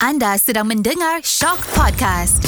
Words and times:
Anda 0.00 0.40
sedang 0.40 0.64
mendengar 0.64 1.20
Shock 1.20 1.60
Podcast. 1.76 2.40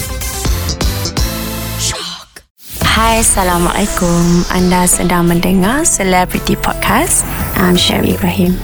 Shock. 1.76 2.48
Hai, 2.80 3.20
Assalamualaikum. 3.20 4.48
Anda 4.48 4.88
sedang 4.88 5.28
mendengar 5.28 5.84
Celebrity 5.84 6.56
Podcast. 6.56 7.28
I'm 7.60 7.76
Sherry 7.76 8.16
Ibrahim. 8.16 8.56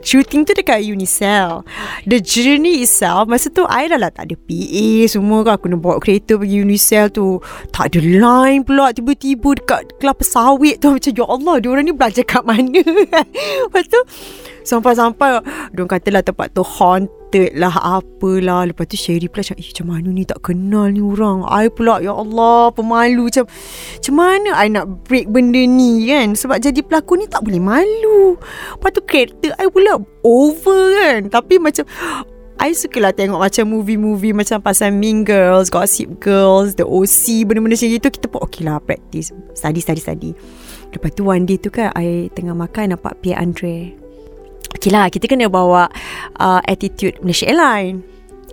Shooting 0.00 0.48
tu 0.48 0.56
dekat 0.56 0.80
Unicell 0.80 1.60
The 2.08 2.24
journey 2.24 2.80
itself 2.80 3.28
Masa 3.28 3.52
tu 3.52 3.68
I 3.68 3.86
dah 3.86 4.00
lah 4.00 4.08
tak 4.08 4.32
ada 4.32 4.36
PA 4.36 4.88
Semua 5.06 5.44
kan. 5.44 5.60
Aku 5.60 5.68
nak 5.68 5.80
bawa 5.84 6.00
kereta 6.00 6.40
pergi 6.40 6.64
Unicell 6.64 7.12
tu. 7.12 7.38
Tak 7.68 7.92
ada 7.92 8.00
line 8.00 8.64
pula. 8.64 8.96
Tiba-tiba 8.96 9.60
dekat 9.60 10.00
kelapa 10.00 10.24
sawit 10.24 10.80
tu 10.80 10.90
Macam 10.96 11.12
ya 11.12 11.24
Allah 11.28 11.54
Diorang 11.60 11.84
ni 11.84 11.92
belajar 11.92 12.24
kat 12.24 12.42
mana? 12.48 12.80
Lepas 13.68 13.84
tu 13.86 14.00
Sampai-sampai 14.64 15.44
Diorang 15.76 15.90
katalah 15.92 16.24
tempat 16.24 16.48
tu 16.56 16.64
haunted 16.64 17.19
lah 17.54 17.74
Apalah 18.02 18.66
Lepas 18.66 18.90
tu 18.90 18.96
Sherry 18.98 19.30
pula 19.30 19.46
macam 19.46 19.56
Eh 19.58 19.68
macam 19.70 19.86
mana 19.86 20.08
ni 20.10 20.24
tak 20.26 20.40
kenal 20.42 20.90
ni 20.90 20.98
orang 20.98 21.46
I 21.46 21.70
pula 21.70 22.02
Ya 22.02 22.14
Allah 22.14 22.74
Pemalu 22.74 23.30
macam 23.30 23.44
Macam 23.46 24.14
mana 24.14 24.50
I 24.58 24.66
nak 24.68 24.86
break 25.06 25.30
benda 25.30 25.62
ni 25.62 26.10
kan 26.10 26.34
Sebab 26.34 26.58
jadi 26.58 26.80
pelakon 26.82 27.22
ni 27.22 27.26
tak 27.30 27.46
boleh 27.46 27.62
malu 27.62 28.34
Lepas 28.74 28.90
tu 28.90 29.02
karakter 29.06 29.54
I 29.60 29.70
pula 29.70 30.02
over 30.26 30.82
kan 30.98 31.30
Tapi 31.30 31.62
macam 31.62 31.86
I 32.60 32.76
suka 32.76 33.00
lah 33.00 33.16
tengok 33.16 33.40
macam 33.40 33.72
movie-movie 33.72 34.36
macam 34.36 34.60
pasal 34.60 34.92
Mean 34.92 35.24
Girls, 35.24 35.72
Gossip 35.72 36.20
Girls, 36.20 36.76
The 36.76 36.84
OC, 36.84 37.48
benda-benda 37.48 37.72
macam 37.72 37.88
itu. 37.88 38.08
Kita 38.12 38.28
pun 38.28 38.44
okay 38.44 38.68
lah 38.68 38.76
practice. 38.84 39.32
Study, 39.56 39.80
study, 39.80 40.00
study. 40.04 40.30
Lepas 40.92 41.16
tu 41.16 41.24
one 41.24 41.48
day 41.48 41.56
tu 41.56 41.72
kan, 41.72 41.88
I 41.96 42.28
tengah 42.36 42.52
makan 42.52 42.92
nampak 42.92 43.16
Pierre 43.24 43.40
Andre. 43.40 43.96
Okay 44.80 44.96
lah, 44.96 45.12
kita 45.12 45.28
kena 45.28 45.44
bawa 45.52 45.92
uh, 46.40 46.64
attitude 46.64 47.20
Malaysia 47.20 47.44
Airline. 47.44 48.00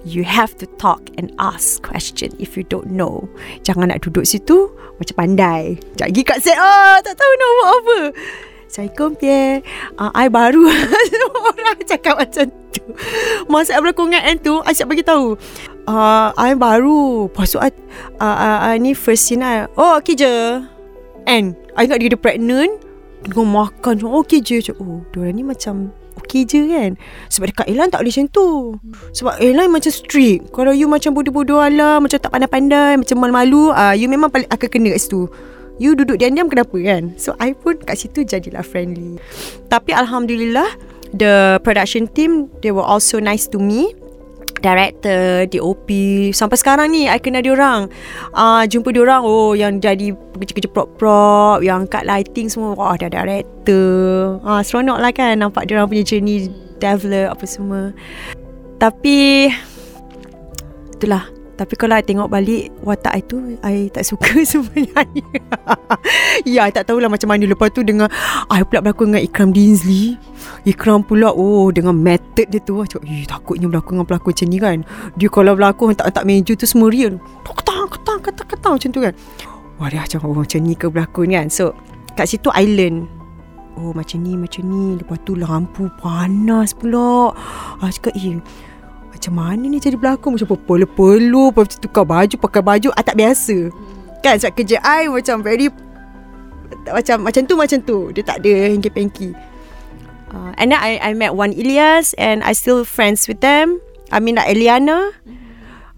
You 0.03 0.27
have 0.27 0.59
to 0.59 0.67
talk 0.75 1.07
and 1.15 1.31
ask 1.39 1.79
question 1.87 2.35
if 2.35 2.59
you 2.59 2.67
don't 2.67 2.91
know. 2.91 3.31
Jangan 3.63 3.95
nak 3.95 4.03
duduk 4.03 4.27
situ 4.27 4.67
macam 4.99 5.15
pandai. 5.15 5.79
Sekejap 5.95 6.07
lagi 6.11 6.21
kat 6.27 6.39
set, 6.43 6.59
oh, 6.59 6.99
tak 6.99 7.15
tahu 7.15 7.31
nak 7.31 7.47
buat 7.47 7.69
apa. 7.71 7.99
Assalamualaikum 8.67 9.09
Pierre. 9.15 9.63
Uh, 9.95 10.11
I 10.11 10.27
baru. 10.27 10.67
Orang 11.47 11.79
cakap 11.87 12.19
macam 12.19 12.51
tu. 12.75 12.83
Masa 13.47 13.79
I 13.79 13.87
berlakon 13.87 14.11
dengan 14.11 14.27
Anne 14.27 14.43
tu 14.43 14.59
I 14.67 14.75
siap 14.75 14.91
bagi 14.91 15.07
tahu. 15.07 15.39
Uh, 15.87 16.35
I 16.35 16.59
baru. 16.59 17.31
Lepas 17.31 17.55
tu 17.55 17.63
uh, 17.63 17.71
uh, 18.19 18.59
uh, 18.67 18.75
Ni 18.75 18.91
first 18.91 19.31
scene 19.31 19.47
I. 19.47 19.71
Oh 19.79 19.95
okay 20.03 20.19
je. 20.19 20.59
Anne 21.23 21.55
I 21.79 21.87
ingat 21.87 22.03
dia 22.03 22.19
pregnant. 22.19 22.83
Dengan 23.23 23.63
makan. 23.63 24.03
Okay 24.27 24.43
je. 24.43 24.59
Oh 24.75 25.07
diorang 25.15 25.39
ni 25.39 25.47
macam 25.47 25.95
Okay 26.23 26.43
je 26.43 26.65
kan. 26.67 26.91
Sebab 27.29 27.45
dekat 27.53 27.65
Elan 27.69 27.93
tak 27.93 28.01
boleh 28.01 28.13
macam 28.13 28.27
tu. 28.33 28.47
Sebab 29.13 29.33
Elan 29.37 29.67
macam 29.69 29.91
strict. 29.93 30.49
Kalau 30.49 30.73
you 30.73 30.89
macam 30.89 31.13
bodoh-bodoh 31.13 31.61
ala 31.61 32.01
Macam 32.01 32.17
tak 32.17 32.31
pandai-pandai 32.33 32.97
Macam 32.97 33.15
malu-malu 33.21 33.69
uh, 33.69 33.93
You 33.93 34.09
memang 34.09 34.33
paling 34.33 34.49
akan 34.49 34.67
kena 34.67 34.97
kat 34.97 35.01
situ. 35.05 35.29
You 35.77 35.93
duduk 35.93 36.17
diam-diam 36.17 36.49
kenapa 36.49 36.73
kan? 36.73 37.13
So 37.21 37.37
I 37.37 37.53
pun 37.53 37.77
kat 37.77 38.01
situ 38.01 38.25
jadilah 38.25 38.65
friendly. 38.65 39.21
Tapi 39.69 39.93
Alhamdulillah 39.93 40.65
The 41.13 41.61
production 41.61 42.09
team 42.09 42.49
They 42.65 42.73
were 42.73 42.83
also 42.83 43.21
nice 43.21 43.45
to 43.53 43.61
me 43.61 43.93
Director, 44.59 45.45
DOP 45.47 45.89
Sampai 46.33 46.57
sekarang 46.57 46.89
ni 46.89 47.05
I 47.05 47.21
kenal 47.21 47.45
diorang. 47.45 47.87
Uh, 48.33 48.65
Jumpa 48.65 48.89
diorang 48.91 49.21
Oh 49.23 49.53
yang 49.53 49.77
jadi 49.77 50.11
Kerja-kerja 50.13 50.69
prop-prop 50.69 51.61
Yang 51.61 51.87
angkat 51.87 52.03
lighting 52.09 52.47
semua. 52.49 52.73
Wah 52.73 52.97
dah 52.97 53.09
director. 53.09 54.41
Uh, 54.41 54.61
Seronok 54.65 54.97
lah 54.97 55.11
kan 55.13 55.37
Nampak 55.39 55.69
diorang 55.69 55.87
punya 55.87 56.03
journey 56.03 56.49
Develop 56.77 57.33
apa 57.37 57.45
semua. 57.45 57.81
Tapi 58.77 59.49
Itulah 60.97 61.36
tapi 61.57 61.73
kalau 61.73 61.97
I 61.97 62.05
tengok 62.05 62.29
balik 62.29 62.69
Watak 62.85 63.17
I 63.17 63.21
tu 63.25 63.57
I 63.65 63.89
tak 63.89 64.05
suka 64.05 64.29
sebenarnya. 64.53 65.25
Ya 66.45 66.69
I 66.69 66.71
tak 66.71 66.85
tahulah 66.85 67.09
macam 67.09 67.33
mana. 67.33 67.49
Lepas 67.49 67.73
tu 67.73 67.81
dengan 67.81 68.05
I 68.53 68.61
pula 68.61 68.85
berlakon 68.85 69.11
dengan 69.11 69.25
Ikram 69.25 69.49
Dinsley. 69.49 70.21
Ikram 70.69 71.01
pula 71.01 71.33
Oh 71.33 71.73
dengan 71.73 71.97
method 71.97 72.53
dia 72.53 72.61
tu. 72.61 72.85
Macam 72.85 73.01
eh 73.09 73.25
takutnya 73.25 73.65
berlakon 73.65 73.97
dengan 73.97 74.07
pelakon 74.07 74.31
macam 74.37 74.47
ni 74.47 74.57
kan. 74.61 74.77
Dia 75.17 75.27
kalau 75.33 75.51
berlakon 75.57 75.97
Tak 75.97 76.13
tak 76.13 76.23
meja 76.29 76.53
tu 76.53 76.69
semua 76.69 76.93
real. 76.93 77.17
Ketang 77.41 77.89
ketang 77.89 78.19
ketang 78.21 78.47
ketang 78.47 78.73
macam 78.77 78.89
tu 78.93 79.01
kan. 79.01 79.13
Wah 79.81 79.87
dia 79.89 79.99
macam 80.05 80.19
oh, 80.29 80.37
macam 80.37 80.59
ni 80.61 80.73
ke 80.77 80.85
berlakon 80.93 81.33
kan? 81.33 81.49
So 81.49 81.73
kat 82.13 82.29
situ 82.29 82.53
I 82.53 82.69
learn 82.69 83.09
Oh 83.77 83.93
macam 83.97 84.21
ni 84.21 84.37
macam 84.37 84.61
ni. 84.69 85.01
Lepas 85.01 85.17
tu 85.25 85.33
lampu 85.33 85.89
panas 85.97 86.77
pula. 86.77 87.33
Ah 87.81 87.89
cakap 87.89 88.13
eh 88.13 88.37
macam 89.17 89.33
mana 89.33 89.65
ni 89.65 89.81
jadi 89.81 89.97
berlakon? 89.97 90.37
Macam 90.37 90.53
perlu-perlu 90.53 91.49
Lepas 91.49 91.73
tu 91.73 91.89
tukar 91.89 92.05
baju 92.05 92.35
Pakai 92.37 92.61
baju 92.61 92.89
ah, 92.93 93.03
Tak 93.03 93.17
biasa. 93.17 93.73
Kan 94.21 94.37
sebab 94.37 94.53
kerja 94.53 94.77
I 94.85 95.09
Macam 95.09 95.41
very 95.41 95.73
Macam 96.87 97.25
macam 97.25 97.41
tu 97.43 97.55
macam 97.57 97.79
tu. 97.83 97.97
Dia 98.13 98.23
tak 98.23 98.45
ada 98.45 98.53
hengki-pengki. 98.71 99.35
Uh, 100.31 100.51
And 100.61 100.71
then 100.71 100.79
I, 100.79 101.01
I 101.01 101.11
met 101.17 101.33
Wan 101.33 101.51
Ilyas 101.51 102.13
And 102.15 102.45
I 102.45 102.53
still 102.53 102.85
friends 102.85 103.25
with 103.25 103.41
them. 103.41 103.81
I 104.13 104.23
mean 104.23 104.39
like 104.39 104.47
Eliana. 104.47 105.11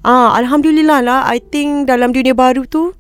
Ah, 0.02 0.34
Alhamdulillah 0.40 1.04
lah 1.04 1.20
I 1.28 1.44
think 1.44 1.92
dalam 1.92 2.16
dunia 2.16 2.32
baru 2.32 2.64
tu 2.64 2.96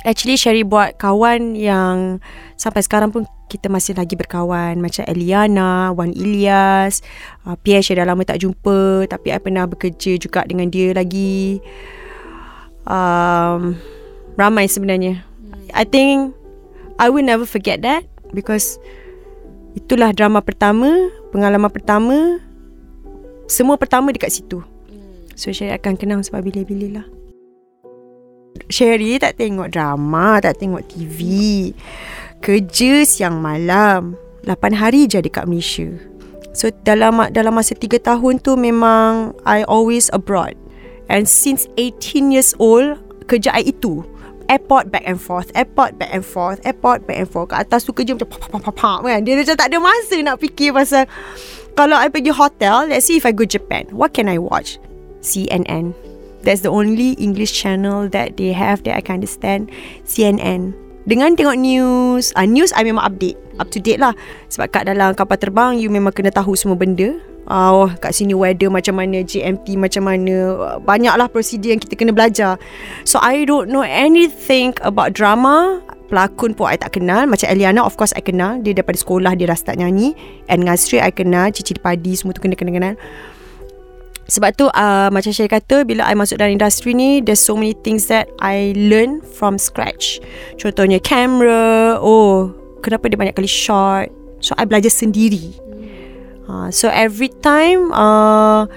Actually 0.00 0.40
Sherry 0.40 0.64
buat 0.64 0.96
kawan 0.96 1.52
yang 1.56 2.24
Sampai 2.60 2.84
sekarang 2.84 3.08
pun 3.08 3.24
kita 3.48 3.72
masih 3.72 3.96
lagi 3.96 4.20
berkawan 4.20 4.84
macam 4.84 5.00
Eliana, 5.08 5.96
Wan 5.96 6.12
Ilyas, 6.12 7.00
uh, 7.48 7.56
Pierre 7.56 7.80
dah 7.96 8.04
lama 8.04 8.20
tak 8.20 8.44
jumpa 8.44 9.08
tapi 9.08 9.32
I 9.32 9.40
pernah 9.40 9.64
bekerja 9.64 10.20
juga 10.20 10.44
dengan 10.44 10.68
dia 10.68 10.92
lagi. 10.92 11.56
Um, 12.84 13.80
ramai 14.36 14.68
sebenarnya. 14.68 15.24
I 15.72 15.88
think 15.88 16.36
I 17.00 17.08
will 17.08 17.24
never 17.24 17.48
forget 17.48 17.80
that 17.80 18.04
because 18.36 18.76
itulah 19.72 20.12
drama 20.12 20.44
pertama, 20.44 21.08
pengalaman 21.32 21.72
pertama. 21.72 22.44
Semua 23.48 23.80
pertama 23.80 24.12
dekat 24.12 24.36
situ. 24.36 24.60
So 25.32 25.48
Sherry 25.48 25.72
akan 25.72 25.96
kenang 25.96 26.20
sebab 26.20 26.44
bila-bila 26.44 27.00
lah. 27.00 27.06
Sherry 28.70 29.18
tak 29.18 29.36
tengok 29.36 29.74
drama, 29.74 30.38
tak 30.38 30.62
tengok 30.62 30.86
TV. 30.86 31.20
Kerja 32.40 33.04
siang 33.04 33.42
malam 33.42 34.16
8 34.46 34.72
hari 34.72 35.04
je 35.10 35.20
dekat 35.20 35.44
Malaysia. 35.44 35.90
So 36.54 36.72
dalam 36.86 37.18
dalam 37.34 37.54
masa 37.54 37.76
3 37.76 38.00
tahun 38.00 38.40
tu 38.40 38.54
memang 38.54 39.34
I 39.44 39.66
always 39.66 40.08
abroad. 40.14 40.54
And 41.10 41.26
since 41.26 41.66
18 41.74 42.30
years 42.30 42.54
old 42.62 43.02
Kerja 43.26 43.54
I 43.54 43.70
itu. 43.70 44.02
Airport 44.50 44.90
back 44.90 45.06
and 45.06 45.22
forth 45.22 45.54
Airport 45.54 45.94
back 45.94 46.10
and 46.10 46.26
forth 46.26 46.58
Airport 46.66 47.06
back 47.06 47.22
and 47.22 47.30
forth. 47.30 47.54
Kat 47.54 47.70
atas 47.70 47.86
tu 47.86 47.94
kerja 47.94 48.18
macam 48.18 48.26
pap, 48.26 48.42
pap, 48.50 48.62
pap, 48.66 48.74
pap, 48.74 48.98
kan. 49.06 49.22
Dia 49.22 49.38
macam 49.38 49.54
tak 49.54 49.68
ada 49.70 49.78
masa 49.78 50.16
nak 50.22 50.36
fikir 50.42 50.74
pasal 50.74 51.06
Kalau 51.78 51.94
I 51.94 52.10
pergi 52.10 52.34
hotel 52.34 52.90
Let's 52.90 53.06
see 53.06 53.18
if 53.18 53.26
I 53.26 53.30
go 53.30 53.46
Japan. 53.46 53.86
What 53.94 54.10
can 54.14 54.26
I 54.26 54.42
watch? 54.42 54.82
CNN 55.22 56.09
That's 56.40 56.64
the 56.64 56.72
only 56.72 57.16
English 57.20 57.52
channel 57.52 58.08
that 58.10 58.40
they 58.40 58.52
have 58.56 58.84
that 58.88 58.96
I 58.96 59.02
can 59.04 59.20
understand. 59.20 59.68
CNN 60.08 60.90
dengan 61.08 61.32
tengok 61.32 61.56
news 61.56 62.30
uh, 62.36 62.44
News 62.44 62.70
I 62.76 62.84
memang 62.84 63.02
update 63.02 63.36
Up 63.56 63.72
to 63.72 63.80
date 63.80 64.00
lah. 64.00 64.12
Sebab 64.52 64.68
kat 64.72 64.82
dalam 64.88 65.16
kapal 65.16 65.40
terbang 65.40 65.80
You 65.80 65.88
memang 65.88 66.12
kena 66.12 66.32
tahu 66.32 66.54
semua 66.54 66.76
benda. 66.76 67.16
Uh, 67.48 67.72
Oh 67.72 67.88
kat 67.98 68.14
sini 68.14 68.36
weather 68.36 68.70
macam 68.70 69.00
mana 69.00 69.24
GMP 69.24 69.74
macam 69.74 70.06
mana 70.06 70.54
uh, 70.54 70.78
Banyak 70.78 71.14
lah 71.18 71.26
prosedur 71.26 71.74
yang 71.74 71.82
kita 71.82 71.96
kena 71.96 72.12
belajar. 72.12 72.60
So 73.02 73.18
I 73.18 73.42
don't 73.48 73.72
know 73.72 73.82
anything 73.82 74.76
about 74.84 75.16
drama. 75.16 75.82
Pelakon 76.12 76.54
pun 76.58 76.70
I 76.70 76.78
tak 76.78 76.94
kenal. 76.98 77.26
Macam 77.26 77.48
Eliana 77.48 77.82
of 77.82 77.98
course 77.98 78.14
I 78.14 78.22
kenal. 78.22 78.62
Dia 78.62 78.76
daripada 78.76 78.98
sekolah 78.98 79.34
Dia 79.34 79.50
dah 79.50 79.58
start 79.58 79.82
nyanyi. 79.82 80.14
And 80.46 80.62
dengan 80.62 80.78
Sri 80.78 81.02
I 81.02 81.10
kenal. 81.10 81.50
Cici 81.50 81.74
Padi 81.74 82.14
Semua 82.14 82.36
tu 82.36 82.44
kena-kena-kenal 82.44 82.94
sebab 84.30 84.54
tu 84.54 84.70
uh, 84.70 85.10
macam 85.10 85.34
saya 85.34 85.50
kata 85.50 85.82
bila 85.82 86.06
I 86.06 86.14
masuk 86.14 86.38
dalam 86.38 86.54
industri 86.54 86.94
ni 86.94 87.18
there's 87.18 87.42
so 87.42 87.58
many 87.58 87.74
things 87.82 88.06
that 88.06 88.30
I 88.38 88.72
learn 88.78 89.20
from 89.26 89.58
scratch. 89.58 90.22
Contohnya 90.54 91.02
kamera, 91.02 91.98
oh 91.98 92.54
kenapa 92.80 93.10
dia 93.10 93.18
banyak 93.18 93.34
kali 93.34 93.50
shot. 93.50 94.08
So 94.38 94.54
I 94.56 94.64
belajar 94.64 94.88
sendiri. 94.88 95.52
Uh, 96.46 96.70
so 96.70 96.86
every 96.88 97.34
time 97.42 97.90
uh, 97.90 98.70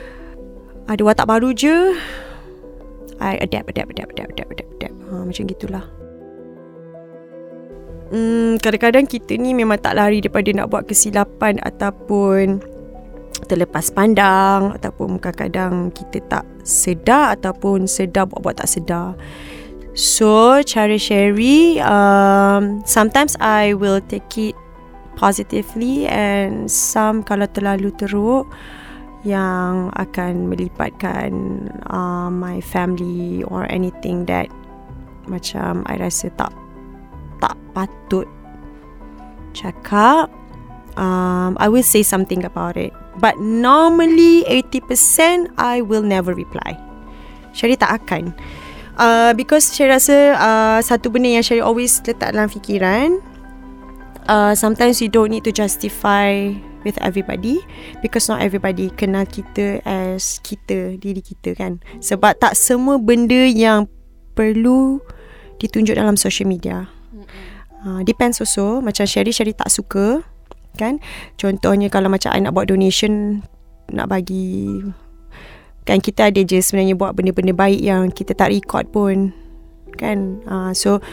ada 0.89 1.01
watak 1.05 1.29
baru 1.29 1.53
je 1.53 1.95
I 3.23 3.39
adapt, 3.39 3.71
adapt, 3.71 3.93
adapt, 3.95 4.11
adapt, 4.19 4.31
adapt, 4.35 4.51
adapt, 4.57 4.71
adapt. 4.81 4.97
Uh, 5.07 5.23
macam 5.23 5.43
gitulah. 5.47 5.85
Hmm, 8.13 8.61
kadang-kadang 8.61 9.09
kita 9.09 9.39
ni 9.41 9.57
memang 9.57 9.81
tak 9.81 9.97
lari 9.97 10.21
daripada 10.21 10.45
nak 10.53 10.69
buat 10.69 10.85
kesilapan 10.85 11.57
ataupun 11.65 12.61
terlepas 13.45 13.91
pandang 13.91 14.73
ataupun 14.75 15.19
kadang-kadang 15.19 15.91
kita 15.91 16.19
tak 16.27 16.45
sedar 16.63 17.35
ataupun 17.35 17.85
sedar 17.85 18.27
buat-buat 18.27 18.63
tak 18.63 18.69
sedar. 18.71 19.15
So, 19.93 20.57
cara 20.65 20.97
Sherry, 20.97 21.77
um, 21.85 22.81
sometimes 22.81 23.37
I 23.37 23.77
will 23.77 24.01
take 24.01 24.25
it 24.41 24.57
positively 25.13 26.09
and 26.09 26.65
some 26.65 27.21
kalau 27.21 27.45
terlalu 27.53 27.93
teruk 27.93 28.49
yang 29.23 29.93
akan 29.95 30.51
melibatkan 30.51 31.31
uh, 31.87 32.27
my 32.27 32.59
family 32.59 33.45
or 33.47 33.69
anything 33.71 34.27
that 34.27 34.51
macam 35.31 35.87
I 35.87 35.95
rasa 35.95 36.27
tak 36.35 36.51
tak 37.39 37.55
patut 37.71 38.27
cakap 39.55 40.27
um, 40.99 41.55
I 41.55 41.71
will 41.71 41.85
say 41.87 42.03
something 42.03 42.43
about 42.43 42.75
it 42.75 42.91
but 43.19 43.37
normally 43.41 44.45
80% 44.47 45.53
I 45.57 45.81
will 45.81 46.03
never 46.05 46.33
reply. 46.33 46.77
Syari 47.53 47.77
tak 47.77 48.05
akan. 48.05 48.33
Uh, 48.97 49.33
because 49.37 49.69
Syari 49.69 49.97
rasa 49.97 50.15
uh, 50.37 50.79
satu 50.81 51.09
benda 51.09 51.29
yang 51.29 51.45
Syari 51.45 51.61
always 51.61 52.01
letak 52.05 52.33
dalam 52.33 52.49
fikiran 52.49 53.21
uh, 54.27 54.53
sometimes 54.55 55.01
you 55.01 55.09
don't 55.09 55.31
need 55.31 55.43
to 55.43 55.51
justify 55.51 56.51
with 56.83 56.99
everybody 56.99 57.63
because 58.03 58.27
not 58.27 58.43
everybody 58.43 58.91
kenal 58.99 59.23
kita 59.23 59.79
as 59.87 60.39
kita 60.43 60.99
diri 60.99 61.23
kita 61.23 61.55
kan. 61.55 61.79
Sebab 62.03 62.39
tak 62.39 62.59
semua 62.59 62.99
benda 62.99 63.47
yang 63.47 63.87
perlu 64.35 64.99
ditunjuk 65.63 65.95
dalam 65.95 66.19
social 66.19 66.47
media. 66.47 66.91
Uh, 67.83 68.03
depends 68.03 68.39
also. 68.39 68.83
Macam 68.83 69.07
Sherry 69.07 69.31
Sherry 69.31 69.55
tak 69.55 69.71
suka 69.71 70.23
kan? 70.77 70.99
Contohnya 71.37 71.87
kalau 71.89 72.09
macam 72.09 72.33
I 72.33 72.41
nak 72.41 72.53
buat 72.57 72.69
donation 72.69 73.45
nak 73.91 74.09
bagi 74.09 74.81
kan 75.83 75.99
kita 75.99 76.31
ada 76.31 76.39
je 76.39 76.63
sebenarnya 76.63 76.95
buat 76.95 77.11
benda-benda 77.11 77.51
baik 77.51 77.81
yang 77.83 78.07
kita 78.09 78.31
tak 78.33 78.55
record 78.55 78.87
pun 78.89 79.35
kan? 79.99 80.41
Uh, 80.47 80.71
so 80.73 81.03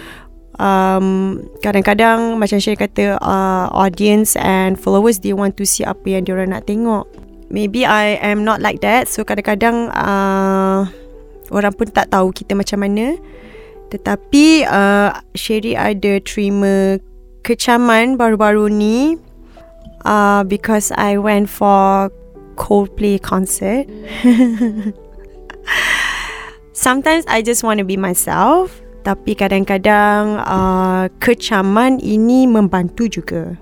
um, 0.56 1.38
kadang-kadang 1.60 2.38
macam 2.38 2.58
saya 2.62 2.78
kata 2.78 3.18
uh, 3.20 3.66
audience 3.74 4.38
and 4.38 4.78
followers 4.78 5.20
they 5.20 5.34
want 5.34 5.56
to 5.58 5.66
see 5.66 5.84
apa 5.84 6.06
yang 6.06 6.22
diorang 6.24 6.54
nak 6.54 6.68
tengok. 6.68 7.06
Maybe 7.50 7.82
I 7.82 8.14
am 8.22 8.46
not 8.46 8.62
like 8.62 8.78
that. 8.86 9.10
So 9.10 9.26
kadang-kadang 9.26 9.90
uh, 9.90 10.86
orang 11.50 11.74
pun 11.74 11.90
tak 11.90 12.14
tahu 12.14 12.30
kita 12.30 12.54
macam 12.54 12.86
mana. 12.86 13.18
Tetapi 13.90 14.70
uh, 14.70 15.10
Sherry 15.34 15.74
ada 15.74 16.22
terima 16.22 17.02
kecaman 17.42 18.14
baru-baru 18.14 18.70
ni 18.70 19.18
uh, 20.04 20.44
because 20.44 20.92
I 20.92 21.18
went 21.18 21.48
for 21.48 22.10
Coldplay 22.56 23.20
concert. 23.22 23.88
Sometimes 26.72 27.24
I 27.28 27.42
just 27.42 27.62
want 27.62 27.78
to 27.78 27.84
be 27.84 27.96
myself 27.96 28.80
tapi 29.00 29.32
kadang-kadang 29.32 30.44
uh, 30.44 31.08
kecaman 31.24 32.04
ini 32.04 32.44
membantu 32.44 33.08
juga. 33.08 33.56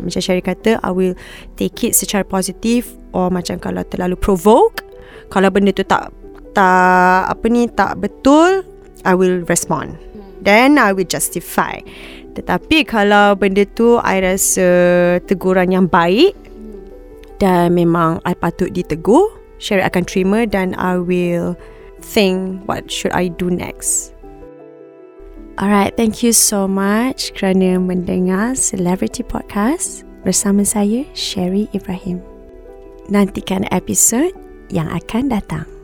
Macam 0.00 0.20
Syari 0.22 0.40
kata 0.40 0.80
I 0.80 0.90
will 0.94 1.14
take 1.58 1.84
it 1.84 1.92
secara 1.92 2.24
positif 2.24 2.94
or 3.12 3.28
macam 3.28 3.58
kalau 3.58 3.82
terlalu 3.84 4.16
provoke 4.16 4.86
kalau 5.28 5.50
benda 5.52 5.74
tu 5.74 5.84
tak 5.84 6.14
tak 6.56 7.28
apa 7.28 7.46
ni 7.50 7.68
tak 7.68 8.00
betul 8.00 8.64
I 9.04 9.14
will 9.14 9.44
respond 9.46 9.98
then 10.42 10.78
I 10.78 10.94
will 10.94 11.08
justify 11.08 11.80
tetapi 12.38 12.86
kalau 12.86 13.34
benda 13.34 13.66
tu 13.74 13.98
I 14.02 14.22
rasa 14.22 14.68
teguran 15.26 15.74
yang 15.74 15.86
baik 15.90 16.38
dan 17.42 17.74
memang 17.74 18.22
I 18.22 18.34
patut 18.34 18.70
ditegur 18.74 19.34
Syari 19.58 19.82
akan 19.82 20.06
terima 20.06 20.46
dan 20.46 20.78
I 20.78 21.02
will 21.02 21.58
think 21.98 22.62
what 22.70 22.86
should 22.86 23.10
I 23.10 23.26
do 23.26 23.50
next 23.50 24.14
Alright, 25.58 25.98
thank 25.98 26.22
you 26.22 26.30
so 26.30 26.70
much 26.70 27.34
kerana 27.34 27.82
mendengar 27.82 28.54
Celebrity 28.54 29.26
Podcast 29.26 30.06
bersama 30.22 30.62
saya, 30.62 31.02
Sherry 31.18 31.66
Ibrahim. 31.74 32.22
Nantikan 33.10 33.66
episod 33.74 34.30
yang 34.70 34.86
akan 34.86 35.34
datang. 35.34 35.77